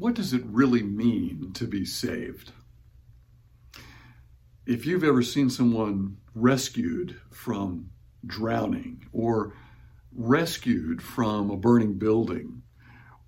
[0.00, 2.52] what does it really mean to be saved?
[4.64, 7.90] If you've ever seen someone rescued from
[8.24, 9.52] drowning or
[10.16, 12.62] rescued from a burning building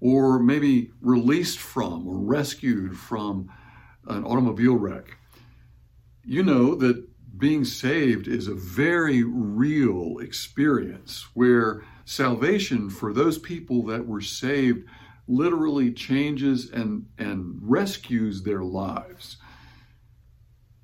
[0.01, 3.53] or maybe released from or rescued from
[4.09, 5.19] an automobile wreck,
[6.25, 13.85] you know that being saved is a very real experience where salvation for those people
[13.85, 14.89] that were saved
[15.33, 19.39] literally changes and, and rescues their lives.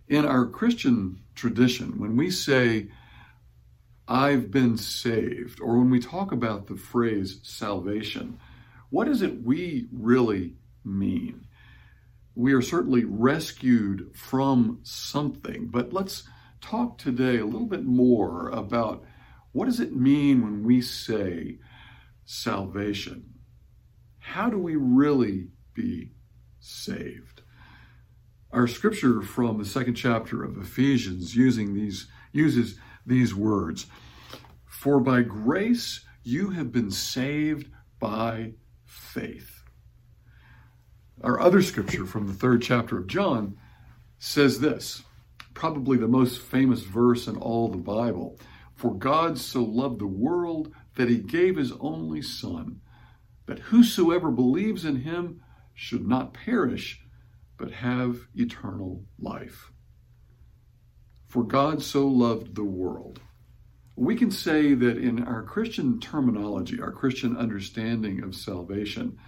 [0.08, 2.88] In our Christian tradition, when we say,
[4.06, 8.40] I've been saved, or when we talk about the phrase salvation,
[8.88, 11.46] what does it we really mean?
[12.34, 16.22] We are certainly rescued from something, but let's
[16.62, 19.04] talk today a little bit more about
[19.52, 21.58] what does it mean when we say
[22.24, 23.37] salvation?
[24.28, 26.10] How do we really be
[26.60, 27.40] saved?
[28.52, 33.86] Our scripture from the second chapter of Ephesians using these uses these words.
[34.66, 38.52] For by grace you have been saved by
[38.84, 39.62] faith.
[41.22, 43.56] Our other scripture from the third chapter of John
[44.18, 45.04] says this,
[45.54, 48.38] probably the most famous verse in all the Bible.
[48.74, 52.82] For God so loved the world that he gave his only Son,
[53.48, 55.40] that whosoever believes in him
[55.74, 57.02] should not perish,
[57.56, 59.72] but have eternal life.
[61.26, 63.20] For God so loved the world.
[63.96, 69.18] We can say that in our Christian terminology, our Christian understanding of salvation,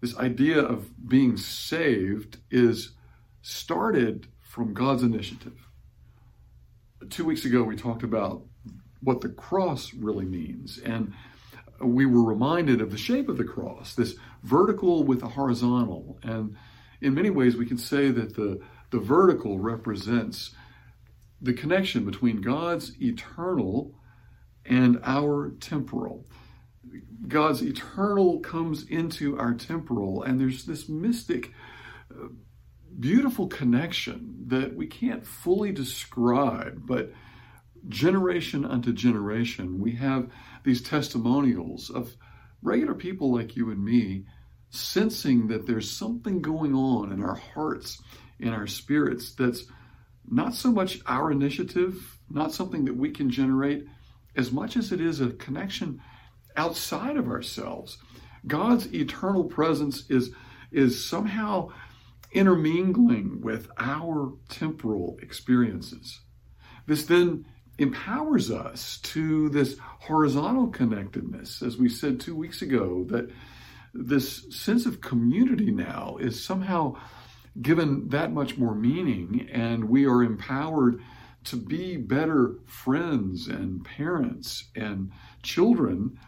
[0.00, 2.92] this idea of being saved is
[3.42, 5.58] started from God's initiative.
[7.10, 8.44] Two weeks ago, we talked about
[9.00, 10.78] what the cross really means.
[10.78, 11.12] And
[11.80, 16.18] we were reminded of the shape of the cross, this vertical with a horizontal.
[16.22, 16.56] And
[17.00, 20.54] in many ways, we can say that the, the vertical represents
[21.40, 23.94] the connection between God's eternal
[24.64, 26.26] and our temporal.
[27.26, 31.52] God's eternal comes into our temporal, and there's this mystic,
[32.10, 32.28] uh,
[32.98, 37.12] beautiful connection that we can't fully describe, but
[37.88, 40.28] generation unto generation, we have
[40.64, 42.16] these testimonials of
[42.62, 44.24] regular people like you and me
[44.70, 48.02] sensing that there's something going on in our hearts,
[48.38, 49.64] in our spirits, that's
[50.30, 53.86] not so much our initiative, not something that we can generate,
[54.36, 56.00] as much as it is a connection
[56.56, 57.98] outside of ourselves.
[58.46, 60.30] God's eternal presence is,
[60.70, 61.70] is somehow
[62.32, 66.20] intermingling with our temporal experiences.
[66.86, 67.46] This then
[67.78, 73.30] empowers us to this horizontal connectedness, as we said two weeks ago, that
[73.94, 76.94] this sense of community now is somehow
[77.62, 81.00] given that much more meaning, and we are empowered
[81.44, 85.10] to be better friends and parents and
[85.42, 86.18] children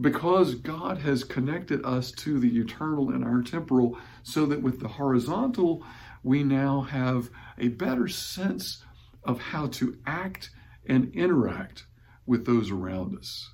[0.00, 4.88] because God has connected us to the eternal and our temporal, so that with the
[4.88, 5.84] horizontal,
[6.22, 8.82] we now have a better sense
[9.22, 10.50] of how to act
[10.86, 11.86] and interact
[12.26, 13.50] with those around us.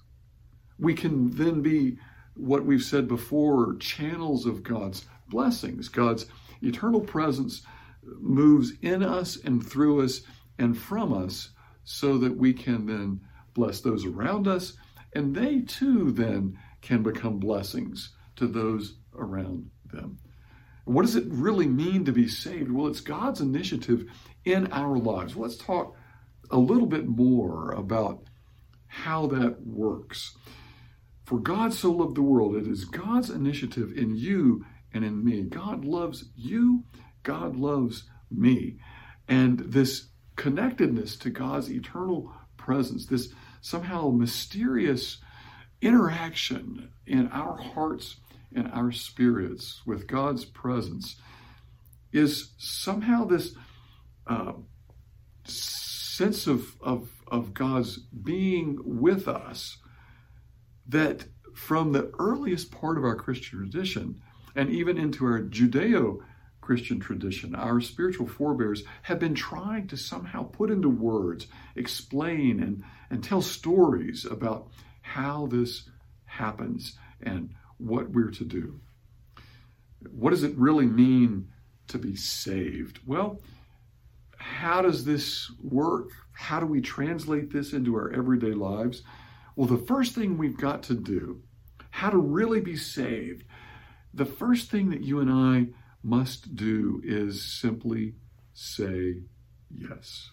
[0.79, 1.99] We can then be
[2.35, 5.89] what we've said before channels of God's blessings.
[5.89, 6.27] God's
[6.63, 7.63] eternal presence
[8.03, 10.23] moves in us and through us
[10.59, 11.51] and from us
[11.85, 13.21] so that we can then
[13.55, 14.77] bless those around us
[15.13, 20.19] and they too then can become blessings to those around them.
[20.85, 22.71] What does it really mean to be saved?
[22.71, 24.07] Well, it's God's initiative
[24.45, 25.37] in our lives.
[25.37, 25.97] Let's talk
[26.51, 28.23] a little bit more about
[28.87, 30.37] how that works.
[31.25, 35.43] For God so loved the world, it is God's initiative in you and in me.
[35.43, 36.85] God loves you,
[37.23, 38.79] God loves me.
[39.29, 45.19] And this connectedness to God's eternal presence, this somehow mysterious
[45.81, 48.17] interaction in our hearts
[48.55, 51.17] and our spirits with God's presence,
[52.13, 53.55] is somehow this
[54.27, 54.53] uh,
[56.21, 59.79] sense of, of, of God's being with us
[60.87, 61.25] that
[61.55, 64.21] from the earliest part of our Christian tradition
[64.55, 66.19] and even into our Judeo
[66.61, 72.85] Christian tradition, our spiritual forebears have been trying to somehow put into words, explain, and,
[73.09, 74.69] and tell stories about
[75.01, 75.89] how this
[76.27, 78.79] happens and what we're to do.
[80.11, 81.49] What does it really mean
[81.89, 83.01] to be saved?
[83.07, 83.41] Well,
[84.41, 86.11] how does this work?
[86.33, 89.03] How do we translate this into our everyday lives?
[89.55, 91.43] Well, the first thing we've got to do,
[91.91, 93.45] how to really be saved,
[94.15, 95.69] the first thing that you and I
[96.03, 98.15] must do is simply
[98.55, 99.17] say
[99.71, 100.31] yes.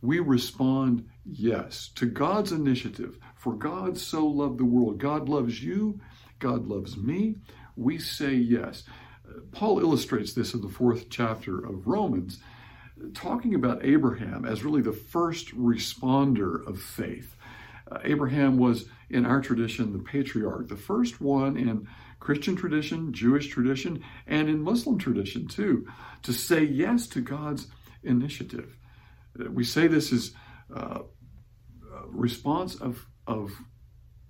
[0.00, 3.18] We respond yes to God's initiative.
[3.36, 4.98] For God so loved the world.
[4.98, 6.00] God loves you.
[6.38, 7.36] God loves me.
[7.76, 8.84] We say yes.
[9.52, 12.40] Paul illustrates this in the fourth chapter of Romans,
[13.14, 17.36] talking about Abraham as really the first responder of faith.
[17.90, 21.88] Uh, Abraham was, in our tradition, the patriarch, the first one in
[22.20, 25.86] Christian tradition, Jewish tradition, and in Muslim tradition too,
[26.22, 27.66] to say yes to God's
[28.02, 28.76] initiative.
[29.38, 30.34] Uh, we say this is
[30.74, 33.52] uh, a response of, of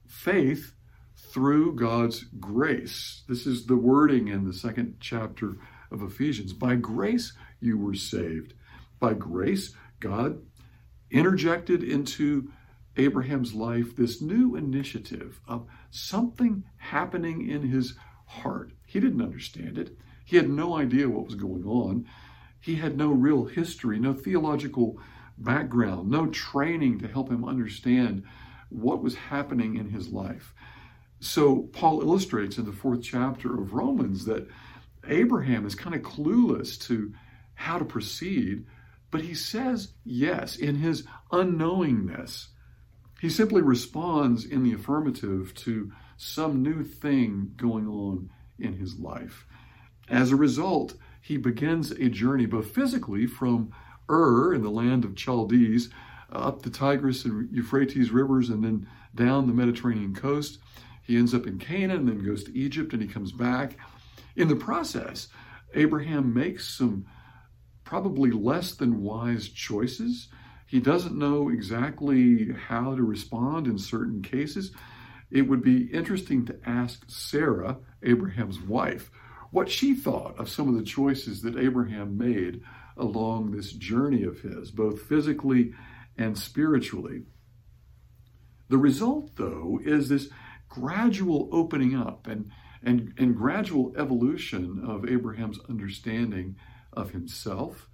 [0.07, 0.75] faith
[1.17, 3.23] through God's grace.
[3.29, 5.57] This is the wording in the second chapter
[5.91, 6.53] of Ephesians.
[6.53, 8.55] By grace you were saved.
[9.03, 10.41] By grace, God
[11.11, 12.53] interjected into
[12.97, 17.97] Abraham's life this new initiative of something happening in his
[18.27, 18.71] heart.
[18.87, 19.99] He didn't understand it.
[20.25, 22.07] He had no idea what was going on.
[22.61, 25.01] He had no real history, no theological
[25.37, 28.23] background, no training to help him understand
[28.69, 30.55] what was happening in his life.
[31.19, 34.47] So, Paul illustrates in the fourth chapter of Romans that
[35.09, 37.13] Abraham is kind of clueless to
[37.55, 38.65] how to proceed,
[39.13, 42.49] but he says yes in his unknowingness.
[43.21, 49.47] He simply responds in the affirmative to some new thing going on in his life.
[50.09, 53.73] As a result, he begins a journey both physically from
[54.11, 55.91] Ur in the land of Chaldees
[56.33, 60.59] uh, up the Tigris and Euphrates rivers and then down the Mediterranean coast.
[61.03, 63.77] He ends up in Canaan then goes to Egypt and he comes back.
[64.37, 65.29] In the process,
[65.75, 67.05] Abraham makes some
[67.93, 70.29] probably less than wise choices.
[70.65, 74.73] He doesn't know exactly how to respond in certain cases.
[75.31, 79.11] It would be interesting to ask Sarah, Abraham's wife,
[79.51, 82.63] what she thought of some of the choices that Abraham made
[82.97, 85.75] along this journey of his, both physically
[86.17, 87.25] and spiritually.
[88.71, 90.31] The result, though, is this
[90.71, 92.53] gradual opening up and,
[92.83, 96.57] and, and gradual evolution of Abraham's understanding
[96.93, 97.89] of himself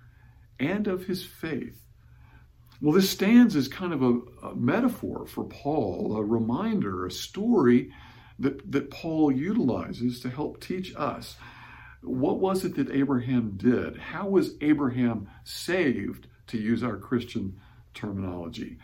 [0.58, 1.84] and of his faith.
[2.80, 7.92] Well, this stands as kind of a, a, metaphor for Paul, a reminder, a story
[8.38, 11.36] that, that Paul utilizes to help teach us.
[12.02, 13.96] What was it that Abraham did?
[13.98, 17.60] How was Abraham saved, to use our Christian
[17.94, 18.78] terminology?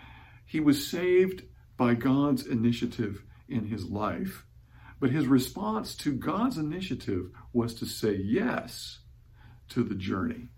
[0.44, 1.44] He was saved
[1.76, 4.44] by God's initiative in his life,
[4.98, 8.98] but his response to God's initiative was to say yes
[9.70, 10.48] to the journey.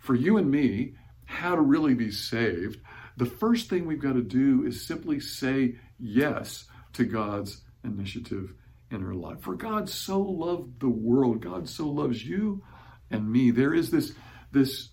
[0.00, 0.94] For you and me,
[1.24, 2.80] how to really be saved,
[3.16, 8.54] the first thing we've got to do is simply say yes to God's initiative
[8.90, 9.40] in our life.
[9.40, 12.62] For God so loved the world, God so loves you
[13.10, 13.50] and me.
[13.50, 14.12] There is this,
[14.52, 14.90] this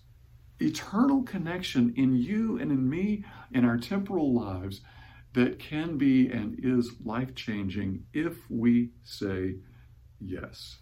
[0.60, 4.80] eternal connection in you and in me in our temporal lives
[5.34, 9.56] that can be and is life changing if we say
[10.20, 10.78] yes.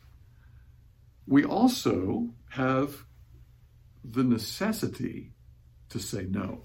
[1.27, 3.07] We also have
[4.05, 5.33] the necessity
[5.89, 6.65] to say no.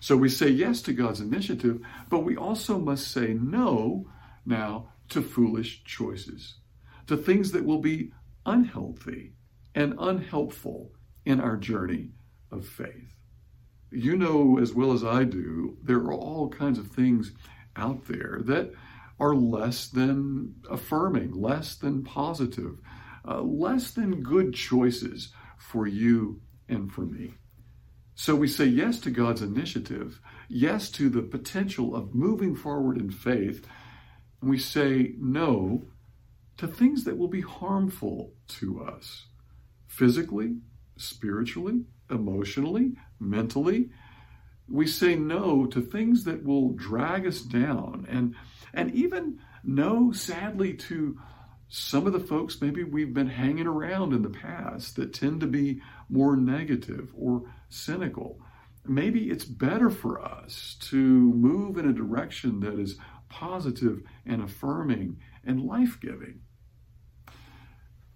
[0.00, 1.80] So we say yes to God's initiative,
[2.10, 4.10] but we also must say no
[4.44, 6.56] now to foolish choices,
[7.06, 8.10] to things that will be
[8.44, 9.34] unhealthy
[9.72, 10.90] and unhelpful
[11.24, 12.10] in our journey
[12.50, 13.14] of faith.
[13.92, 17.30] You know as well as I do, there are all kinds of things
[17.76, 18.72] out there that
[19.20, 22.80] are less than affirming, less than positive,
[23.28, 27.34] uh, less than good choices for you and for me.
[28.14, 33.10] So we say yes to God's initiative, yes to the potential of moving forward in
[33.10, 33.66] faith,
[34.40, 35.84] and we say no
[36.56, 39.26] to things that will be harmful to us
[39.86, 40.56] physically,
[40.96, 43.90] spiritually, emotionally, mentally.
[44.68, 48.34] We say no to things that will drag us down and
[48.74, 51.18] and even no sadly to
[51.68, 55.46] some of the folks maybe we've been hanging around in the past that tend to
[55.46, 58.40] be more negative or cynical.
[58.86, 62.96] Maybe it's better for us to move in a direction that is
[63.28, 66.40] positive and affirming and life giving.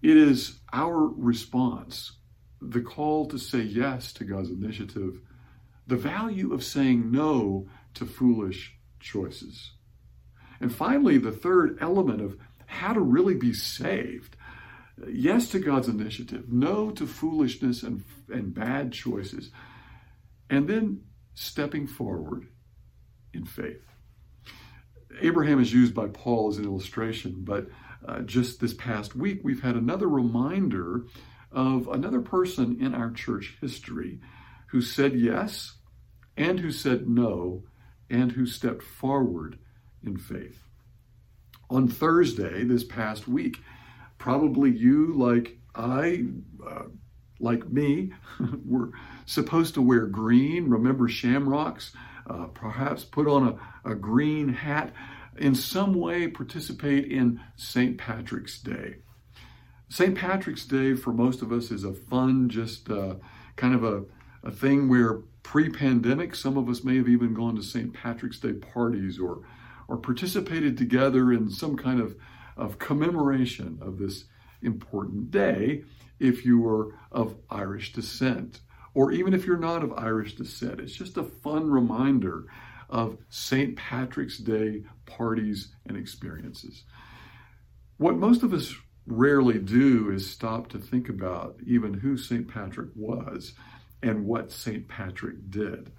[0.01, 2.13] It is our response,
[2.59, 5.21] the call to say yes to God's initiative,
[5.85, 9.73] the value of saying no to foolish choices.
[10.59, 12.37] And finally, the third element of
[12.73, 14.35] how to really be saved.
[15.07, 19.51] Yes to God's initiative, no to foolishness and, and bad choices,
[20.49, 21.01] and then
[21.33, 22.47] stepping forward
[23.33, 23.85] in faith.
[25.21, 27.67] Abraham is used by Paul as an illustration, but
[28.05, 31.05] uh, just this past week, we've had another reminder
[31.51, 34.19] of another person in our church history
[34.67, 35.73] who said yes
[36.35, 37.63] and who said no
[38.09, 39.57] and who stepped forward
[40.03, 40.62] in faith.
[41.69, 43.57] On Thursday, this past week,
[44.17, 46.25] probably you, like I,
[46.65, 46.83] uh,
[47.39, 48.13] like me,
[48.65, 48.91] were
[49.25, 51.93] supposed to wear green, remember shamrocks,
[52.29, 54.93] uh, perhaps put on a, a green hat,
[55.37, 57.97] in some way participate in St.
[57.97, 58.97] Patrick's Day.
[59.89, 60.15] St.
[60.15, 63.15] Patrick's Day for most of us is a fun, just uh,
[63.55, 64.03] kind of a,
[64.43, 67.93] a thing where pre pandemic, some of us may have even gone to St.
[67.93, 69.41] Patrick's Day parties or,
[69.87, 72.15] or participated together in some kind of,
[72.57, 74.25] of commemoration of this
[74.61, 75.83] important day
[76.19, 78.61] if you are of Irish descent,
[78.93, 80.79] or even if you're not of Irish descent.
[80.79, 82.45] It's just a fun reminder
[82.89, 83.75] of St.
[83.75, 86.83] Patrick's Day parties and experiences.
[87.97, 88.73] What most of us
[89.05, 92.47] rarely do is stop to think about even who St.
[92.47, 93.53] Patrick was
[94.01, 94.87] and what St.
[94.87, 95.91] Patrick did.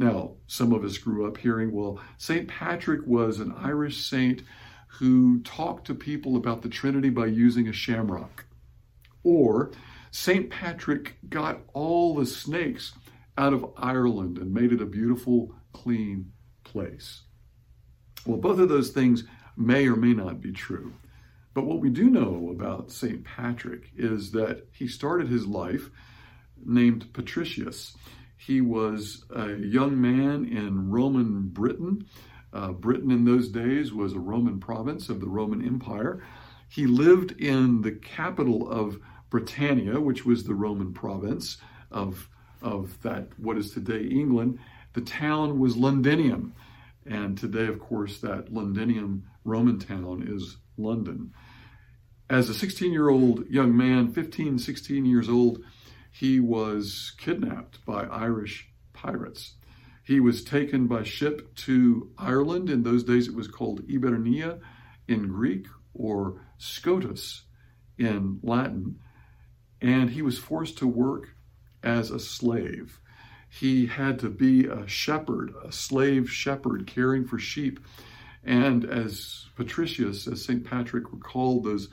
[0.00, 2.48] Now, some of us grew up hearing, well, St.
[2.48, 4.42] Patrick was an Irish saint
[4.88, 8.46] who talked to people about the Trinity by using a shamrock.
[9.24, 9.72] Or
[10.10, 10.48] St.
[10.48, 12.92] Patrick got all the snakes
[13.36, 16.32] out of Ireland and made it a beautiful, clean
[16.64, 17.24] place.
[18.24, 20.94] Well, both of those things may or may not be true.
[21.52, 23.22] But what we do know about St.
[23.22, 25.90] Patrick is that he started his life
[26.64, 27.94] named Patricius.
[28.40, 32.06] He was a young man in Roman Britain.
[32.54, 36.22] Uh, Britain in those days was a Roman province of the Roman Empire.
[36.66, 41.58] He lived in the capital of Britannia, which was the Roman province
[41.90, 42.30] of,
[42.62, 44.58] of that, what is today England.
[44.94, 46.54] The town was Londinium.
[47.04, 51.34] And today, of course, that Londinium Roman town is London.
[52.30, 55.62] As a 16 year old young man, 15, 16 years old,
[56.10, 59.54] he was kidnapped by Irish pirates.
[60.04, 62.68] He was taken by ship to Ireland.
[62.68, 64.58] In those days, it was called Hibernia
[65.06, 67.42] in Greek or Scotus
[67.98, 68.98] in Latin.
[69.80, 71.28] And he was forced to work
[71.82, 73.00] as a slave
[73.50, 77.80] he had to be a shepherd, a slave shepherd caring for sheep.
[78.44, 80.64] And as Patricius, as St.
[80.64, 81.88] Patrick recalled those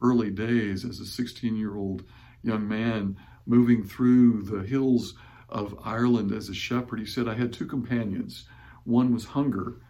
[0.00, 2.02] early days as a 16 year old
[2.42, 5.14] young man moving through the hills
[5.48, 8.46] of Ireland as a shepherd, he said, I had two companions.
[8.84, 9.80] One was hunger,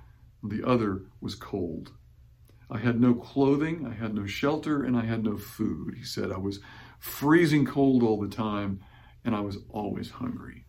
[0.42, 1.92] the other was cold.
[2.70, 5.94] I had no clothing, I had no shelter, and I had no food.
[5.96, 6.60] He said, I was
[6.98, 8.80] freezing cold all the time,
[9.24, 10.64] and I was always hungry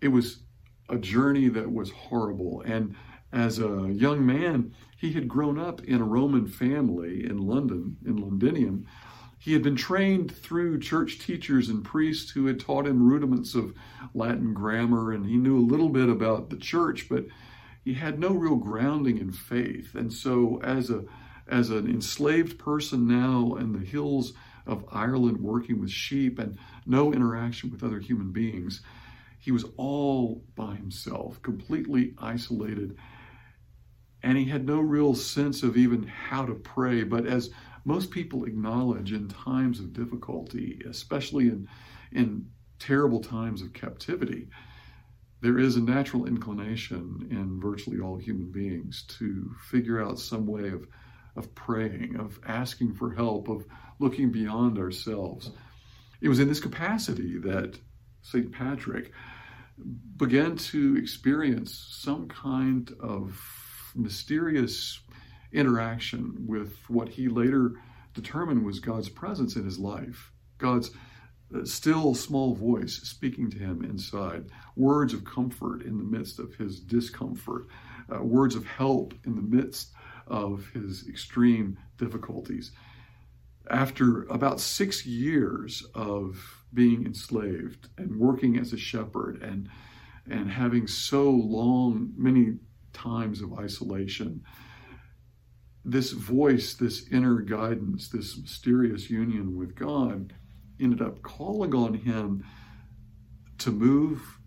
[0.00, 0.40] it was
[0.88, 2.62] a journey that was horrible.
[2.62, 2.96] And
[3.32, 8.16] as a young man, he had grown up in a Roman family in London, in
[8.16, 8.86] Londinium.
[9.40, 13.72] He had been trained through church teachers and priests who had taught him rudiments of
[14.12, 17.24] Latin grammar, and he knew a little bit about the church, but
[17.82, 19.94] he had no real grounding in faith.
[19.94, 21.04] And so, as a
[21.48, 24.34] as an enslaved person now in the hills
[24.66, 28.82] of Ireland, working with sheep and no interaction with other human beings,
[29.38, 32.98] he was all by himself, completely isolated,
[34.22, 37.04] and he had no real sense of even how to pray.
[37.04, 37.50] But as
[37.84, 41.68] most people acknowledge in times of difficulty, especially in,
[42.12, 42.46] in
[42.78, 44.48] terrible times of captivity,
[45.40, 50.68] there is a natural inclination in virtually all human beings to figure out some way
[50.68, 50.86] of,
[51.36, 53.64] of praying, of asking for help, of
[53.98, 55.50] looking beyond ourselves.
[56.20, 57.78] It was in this capacity that
[58.22, 58.52] St.
[58.52, 59.12] Patrick
[60.18, 63.40] began to experience some kind of
[63.94, 65.00] mysterious
[65.52, 67.74] interaction with what he later
[68.14, 70.90] determined was God's presence in his life, God's
[71.54, 76.54] uh, still small voice speaking to him inside, words of comfort in the midst of
[76.54, 77.66] his discomfort,
[78.14, 79.92] uh, words of help in the midst
[80.26, 82.72] of his extreme difficulties.
[83.68, 89.68] After about six years of being enslaved and working as a shepherd and
[90.28, 92.54] and having so long many
[92.92, 94.44] times of isolation
[95.84, 100.34] this voice this inner guidance this mysterious union with god
[100.78, 102.44] ended up calling on him
[103.58, 104.38] to move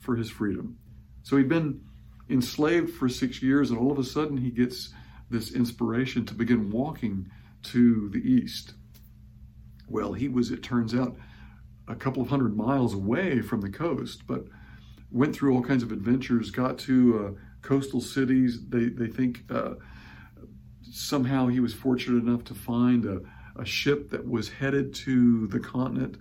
[0.00, 0.76] for his freedom
[1.22, 1.80] so he'd been
[2.28, 4.92] enslaved for six years and all of a sudden he gets
[5.30, 7.28] this inspiration to begin walking
[7.62, 8.74] to the east
[9.88, 11.16] well he was it turns out
[11.88, 14.44] a couple of hundred miles away from the coast, but
[15.10, 18.60] went through all kinds of adventures, got to uh, coastal cities.
[18.68, 19.74] They, they think uh,
[20.92, 23.20] somehow he was fortunate enough to find a,
[23.56, 26.18] a ship that was headed to the continent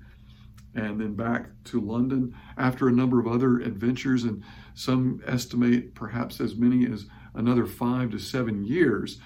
[0.74, 4.42] and then back to London after a number of other adventures, and
[4.74, 9.20] some estimate perhaps as many as another five to seven years.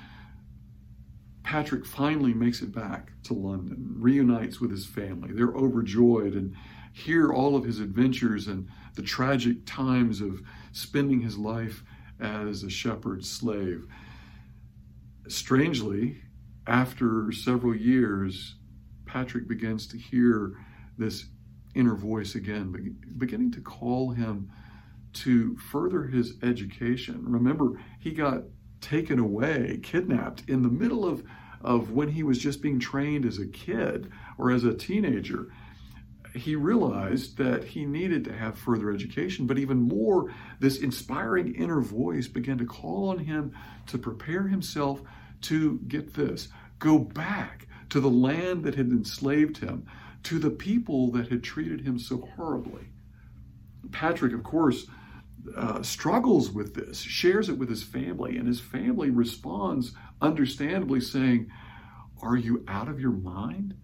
[1.44, 5.32] Patrick finally makes it back to London, reunites with his family.
[5.32, 6.56] They're overjoyed and
[6.92, 11.84] hear all of his adventures and the tragic times of spending his life
[12.20, 13.86] as a shepherd slave.
[15.28, 16.22] Strangely,
[16.68, 18.56] after several years,
[19.06, 20.58] Patrick begins to hear
[20.98, 21.26] this
[21.74, 24.52] inner voice again, beginning to call him
[25.14, 27.24] to further his education.
[27.26, 28.44] Remember, he got
[28.82, 31.24] taken away, kidnapped in the middle of,
[31.62, 35.52] of when he was just being trained as a kid or as a teenager.
[36.36, 41.82] He realized that he needed to have further education, but even more, this inspiring inner
[41.82, 43.54] voice began to call on him
[43.88, 45.02] to prepare himself
[45.42, 46.50] to get this
[46.80, 49.86] go back to the land that had enslaved him,
[50.24, 52.90] to the people that had treated him so horribly.
[53.92, 54.88] Patrick, of course,
[55.56, 61.50] uh, struggles with this, shares it with his family, and his family responds understandably saying,
[62.22, 63.76] Are you out of your mind?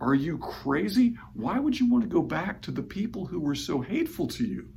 [0.00, 1.16] Are you crazy?
[1.34, 4.44] Why would you want to go back to the people who were so hateful to
[4.44, 4.68] you?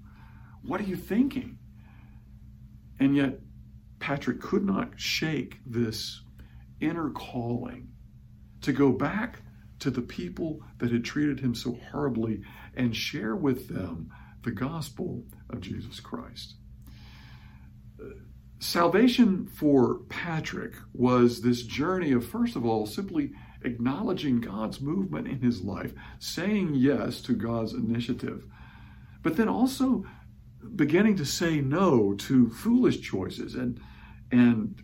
[0.61, 1.57] What are you thinking?
[2.99, 3.39] And yet,
[3.99, 6.21] Patrick could not shake this
[6.81, 7.87] inner calling
[8.61, 9.41] to go back
[9.79, 12.41] to the people that had treated him so horribly
[12.75, 14.09] and share with them
[14.43, 16.55] the gospel of Jesus Christ.
[18.59, 23.31] Salvation for Patrick was this journey of, first of all, simply
[23.63, 28.46] acknowledging God's movement in his life, saying yes to God's initiative,
[29.22, 30.05] but then also
[30.75, 33.79] beginning to say no to foolish choices and,
[34.32, 34.82] and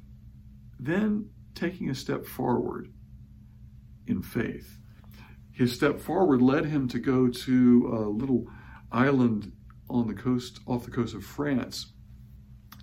[0.79, 2.91] then taking a step forward
[4.07, 4.77] in faith.
[5.51, 8.47] His step forward led him to go to a little
[8.91, 9.51] island
[9.89, 11.91] on the coast, off the coast of France,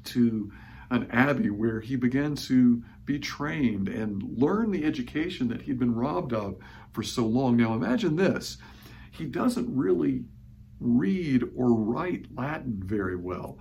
[0.05, 0.51] to
[0.91, 5.95] an abbey where he began to be trained and learn the education that he'd been
[5.95, 6.57] robbed of
[6.92, 7.57] for so long.
[7.57, 8.59] Now, imagine this
[9.12, 10.25] he doesn't really
[10.81, 13.59] read or write Latin very well.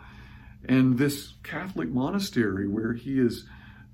[0.68, 3.48] And this Catholic monastery where he is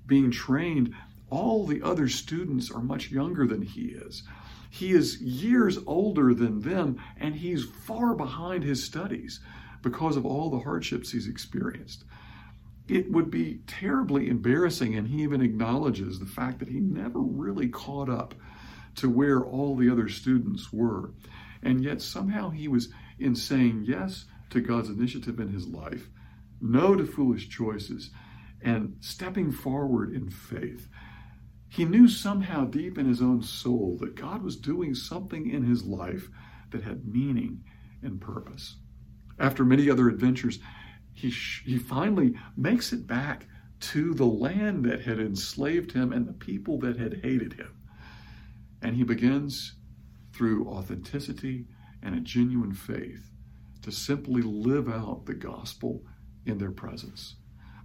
[0.06, 0.94] being trained,
[1.30, 4.24] all the other students are much younger than he is.
[4.70, 9.40] He is years older than them, and he's far behind his studies
[9.82, 12.04] because of all the hardships he's experienced.
[12.92, 17.70] It would be terribly embarrassing, and he even acknowledges the fact that he never really
[17.70, 18.34] caught up
[18.96, 21.14] to where all the other students were.
[21.62, 26.10] And yet, somehow, he was in saying yes to God's initiative in his life,
[26.60, 28.10] no to foolish choices,
[28.60, 30.86] and stepping forward in faith.
[31.70, 35.82] He knew somehow deep in his own soul that God was doing something in his
[35.86, 36.28] life
[36.72, 37.64] that had meaning
[38.02, 38.76] and purpose.
[39.38, 40.58] After many other adventures,
[41.14, 43.46] he, he finally makes it back
[43.80, 47.74] to the land that had enslaved him and the people that had hated him.
[48.80, 49.74] And he begins,
[50.32, 51.66] through authenticity
[52.02, 53.30] and a genuine faith,
[53.82, 56.04] to simply live out the gospel
[56.46, 57.36] in their presence.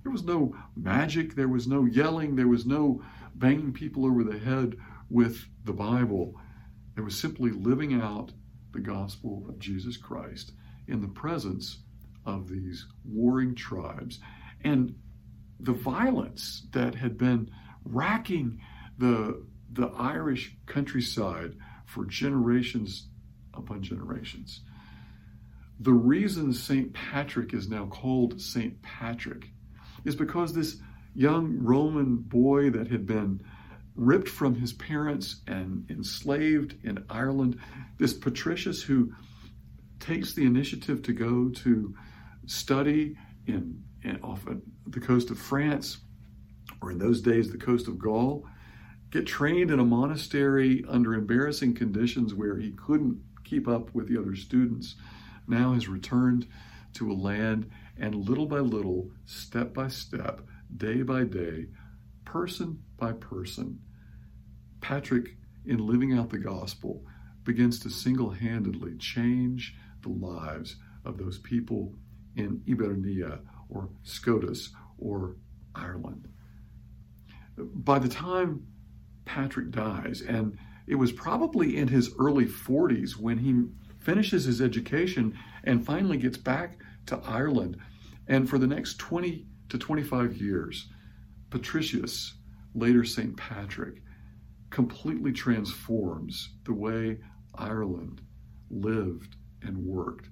[0.04, 3.04] There was no magic, there was no yelling, there was no
[3.36, 4.78] banging people over the head
[5.10, 6.40] with the Bible.
[6.96, 8.32] It was simply living out
[8.72, 10.54] the gospel of Jesus Christ
[10.88, 11.80] in the presence
[12.28, 14.20] of these warring tribes
[14.64, 14.94] and
[15.60, 17.50] the violence that had been
[17.84, 18.62] racking
[19.00, 23.08] the, the Irish countryside for generations
[23.54, 24.62] upon generations.
[25.80, 26.94] The reason St.
[26.94, 28.80] Patrick is now called St.
[28.82, 29.50] Patrick
[30.06, 30.78] is because this
[31.16, 33.42] young Roman boy that had been
[33.96, 37.60] ripped from his parents and enslaved in Ireland,
[37.98, 39.14] this Patricius who
[40.00, 41.96] takes the initiative to go to
[42.48, 44.46] study in, in off
[44.88, 45.98] the coast of France,
[46.82, 48.46] or in those days the coast of Gaul,
[49.12, 54.20] get trained in a monastery under embarrassing conditions where he couldn't keep up with the
[54.20, 54.96] other students,
[55.48, 56.48] now has returned
[56.94, 60.42] to a land and little by little, step by step,
[60.76, 61.68] day by day,
[62.26, 63.80] person by person,
[64.82, 67.04] Patrick, in living out the gospel,
[67.44, 71.94] begins to single handedly change the lives of those people
[72.38, 75.36] in Hibernia or Scotus or
[75.76, 76.28] Ireland.
[77.58, 78.66] By the time
[79.26, 83.64] Patrick dies, and it was probably in his early 40s when he
[84.00, 87.78] finishes his education and finally gets back to Ireland.
[88.28, 90.88] And for the next 20 to 25 years,
[91.50, 92.36] Patricius
[92.74, 93.36] later St.
[93.36, 94.02] Patrick,
[94.70, 97.18] completely transforms the way
[97.56, 98.22] Ireland
[98.70, 100.30] lived and worked,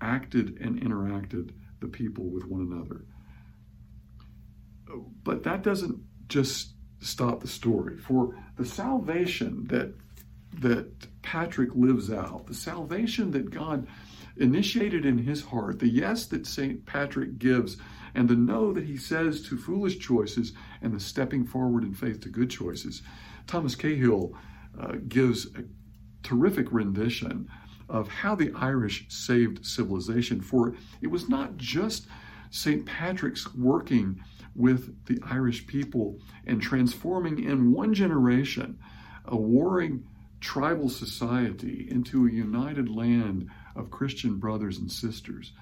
[0.00, 3.04] acted and interacted the people with one another.
[5.22, 7.98] But that doesn't just stop the story.
[7.98, 9.94] For the salvation that
[10.60, 13.86] that Patrick lives out, the salvation that God
[14.38, 16.84] initiated in his heart, the yes that St.
[16.86, 17.76] Patrick gives,
[18.14, 22.20] and the no that he says to foolish choices, and the stepping forward in faith
[22.20, 23.02] to good choices.
[23.46, 24.34] Thomas Cahill
[24.80, 25.64] uh, gives a
[26.22, 27.48] terrific rendition
[27.88, 30.40] of how the Irish saved civilization.
[30.40, 32.06] For it was not just
[32.50, 32.84] St.
[32.86, 34.22] Patrick's working
[34.54, 38.78] with the Irish people and transforming in one generation
[39.24, 40.04] a warring
[40.40, 45.52] tribal society into a united land of Christian brothers and sisters.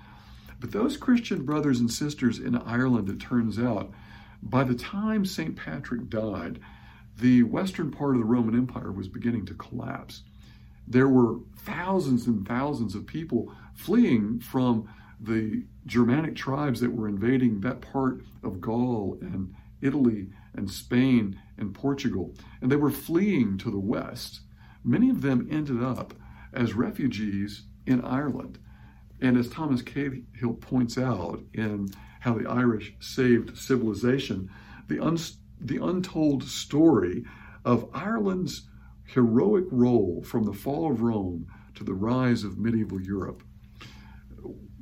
[0.60, 3.92] But those Christian brothers and sisters in Ireland, it turns out,
[4.42, 5.56] by the time St.
[5.56, 6.60] Patrick died,
[7.18, 10.22] the western part of the Roman Empire was beginning to collapse.
[10.86, 14.88] There were thousands and thousands of people fleeing from
[15.20, 21.74] the Germanic tribes that were invading that part of Gaul and Italy and Spain and
[21.74, 22.34] Portugal.
[22.60, 24.40] And they were fleeing to the west.
[24.84, 26.14] Many of them ended up
[26.52, 28.58] as refugees in Ireland.
[29.20, 31.88] And as Thomas Cahill points out in
[32.20, 34.50] How the Irish Saved Civilization,
[34.88, 35.18] the, un-
[35.60, 37.24] the untold story
[37.64, 38.68] of Ireland's
[39.06, 43.42] heroic role from the fall of Rome to the rise of medieval Europe.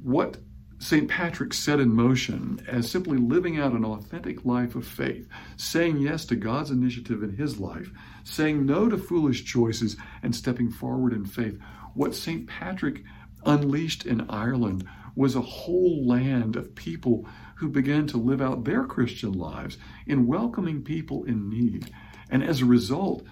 [0.03, 0.39] What
[0.79, 1.09] St.
[1.09, 6.27] Patrick set in motion as simply living out an authentic life of faith, saying yes
[6.27, 7.91] to God's initiative in his life,
[8.23, 11.59] saying no to foolish choices, and stepping forward in faith.
[11.95, 12.47] What St.
[12.47, 13.03] Patrick
[13.47, 18.85] unleashed in Ireland was a whole land of people who began to live out their
[18.85, 21.91] Christian lives in welcoming people in need.
[22.31, 23.25] And as a result,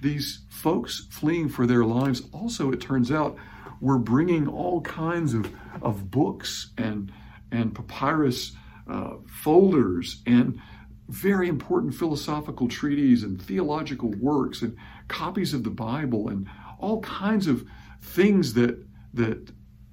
[0.00, 3.36] these folks fleeing for their lives also, it turns out,
[3.80, 5.50] were bringing all kinds of,
[5.82, 7.12] of books and,
[7.50, 8.52] and papyrus
[8.88, 10.60] uh, folders and
[11.08, 14.76] very important philosophical treatises and theological works and
[15.08, 17.64] copies of the Bible and all kinds of
[18.00, 19.50] things that that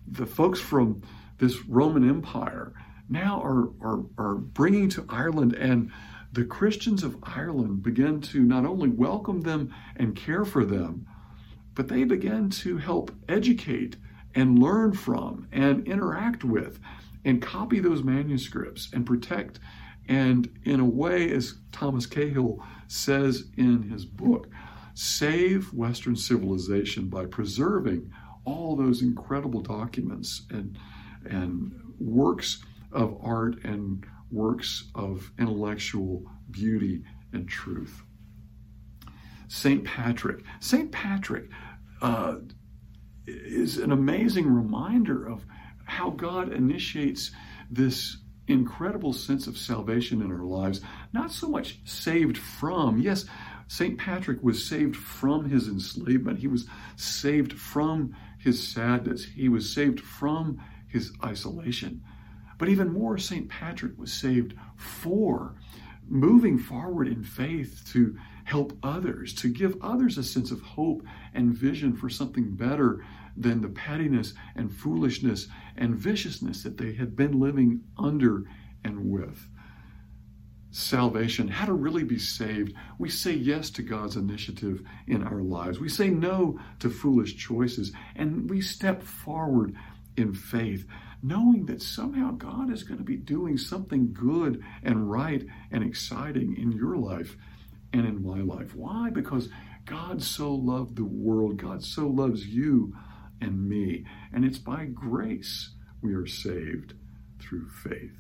[0.08, 1.02] the folks from
[1.40, 2.74] this Roman Empire
[3.10, 5.92] now are, are, are bringing to Ireland, and
[6.34, 11.08] the Christians of Ireland begin to not only welcome them and care for them,
[11.74, 13.98] but they begin to help educate
[14.36, 16.80] and learn from and interact with
[17.26, 19.60] and copy those manuscripts and protect.
[20.08, 24.48] And in a way, as Thomas Cahill says in his book,
[24.94, 28.12] save Western civilization by preserving
[28.46, 30.78] all those incredible documents and,
[31.30, 38.04] and works of art and works of intellectual beauty and truth.
[39.48, 39.84] St.
[39.84, 40.44] Patrick.
[40.60, 40.92] St.
[40.92, 41.50] Patrick
[42.02, 42.36] uh,
[43.26, 45.46] is an amazing reminder of
[45.86, 47.32] how God initiates
[47.70, 50.82] this incredible sense of salvation in our lives.
[51.14, 53.26] Not so much saved from, yes,
[53.68, 53.98] St.
[53.98, 60.00] Patrick was saved from his enslavement, he was saved from his sadness, he was saved
[60.00, 62.02] from his isolation.
[62.58, 63.50] But even more, St.
[63.50, 65.56] Patrick was saved for
[66.08, 71.54] moving forward in faith to help others, to give others a sense of hope and
[71.54, 77.40] vision for something better than the pettiness and foolishness and viciousness that they had been
[77.40, 78.46] living under
[78.84, 79.48] and with
[80.72, 85.80] salvation, how to really be saved, we say yes to God's initiative in our lives.
[85.80, 89.76] We say no to foolish choices, and we step forward
[90.18, 90.86] in faith,
[91.22, 96.56] knowing that somehow God is going to be doing something good and right and exciting
[96.58, 97.36] in your life
[97.94, 98.76] and in my life.
[98.76, 99.10] Why?
[99.10, 99.50] Because
[99.86, 102.94] God so loved the world, God so loves you
[103.42, 106.94] and me, and it's by grace we are saved
[107.40, 108.18] through faith.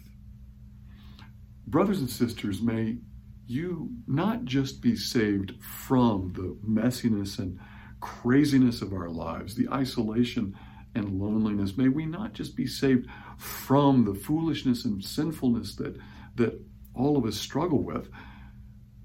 [1.65, 2.97] Brothers and sisters, may
[3.45, 7.59] you not just be saved from the messiness and
[7.99, 10.57] craziness of our lives, the isolation
[10.97, 11.77] and loneliness.
[11.77, 13.07] May we not just be saved
[13.37, 15.97] from the foolishness and sinfulness that,
[16.35, 16.59] that
[16.93, 18.09] all of us struggle with,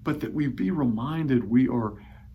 [0.02, 1.94] but that we be reminded we are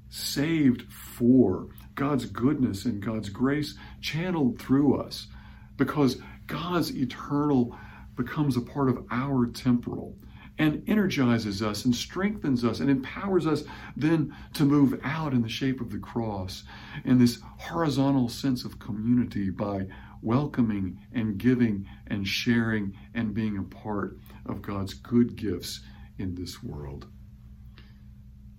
[0.10, 5.28] saved for God's goodness and God's grace channeled through us
[5.76, 7.78] because God's eternal
[8.16, 10.16] becomes a part of our temporal
[10.60, 13.64] and energizes us and strengthens us and empowers us
[13.96, 16.64] then to move out in the shape of the cross
[17.06, 19.86] in this horizontal sense of community by
[20.22, 24.18] welcoming and giving and sharing and being a part
[24.48, 25.82] of God's good gifts
[26.18, 27.08] in this world.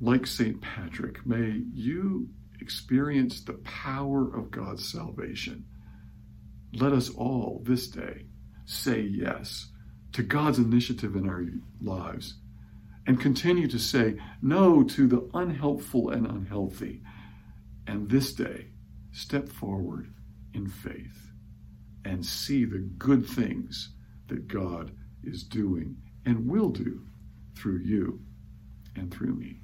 [0.01, 0.61] like St.
[0.61, 2.29] Patrick, may you
[2.61, 5.65] experience the power of God's salvation.
[6.73, 8.27] Let us all this day
[8.65, 9.69] say yes
[10.12, 11.44] to God's initiative in our
[11.81, 12.35] lives
[13.07, 17.01] and continue to say no to the unhelpful and unhealthy.
[17.87, 18.66] And this day,
[19.12, 20.12] step forward
[20.53, 21.33] in faith
[22.05, 23.90] and see the good things
[24.29, 24.92] that God
[25.25, 27.03] is doing and will do
[27.57, 28.21] through you
[28.94, 29.61] and through me.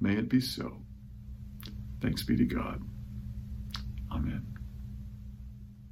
[0.00, 0.82] May it be so.
[2.00, 2.82] Thanks be to God.
[4.12, 4.53] Amen.